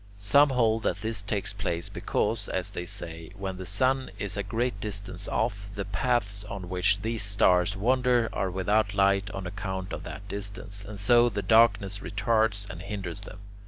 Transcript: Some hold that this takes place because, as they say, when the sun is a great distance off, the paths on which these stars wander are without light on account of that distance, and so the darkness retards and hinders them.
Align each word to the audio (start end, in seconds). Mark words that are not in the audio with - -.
Some 0.17 0.49
hold 0.49 0.81
that 0.81 1.01
this 1.03 1.21
takes 1.21 1.53
place 1.53 1.87
because, 1.87 2.49
as 2.49 2.71
they 2.71 2.85
say, 2.85 3.29
when 3.37 3.57
the 3.57 3.67
sun 3.67 4.09
is 4.17 4.35
a 4.35 4.41
great 4.41 4.81
distance 4.81 5.27
off, 5.27 5.69
the 5.75 5.85
paths 5.85 6.43
on 6.45 6.69
which 6.69 7.03
these 7.03 7.21
stars 7.21 7.77
wander 7.77 8.27
are 8.33 8.49
without 8.49 8.95
light 8.95 9.29
on 9.29 9.45
account 9.45 9.93
of 9.93 10.01
that 10.05 10.27
distance, 10.27 10.83
and 10.83 10.99
so 10.99 11.29
the 11.29 11.43
darkness 11.43 11.99
retards 11.99 12.67
and 12.67 12.81
hinders 12.81 13.21
them. 13.21 13.41